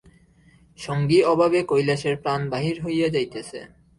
সঙ্গী 0.79 1.19
অভাবে 1.23 1.59
কৈলাসের 1.63 2.15
প্রাণ 2.17 2.41
বাহির 2.49 2.75
হইয়া 2.85 3.07
যাইতেছে। 3.09 3.59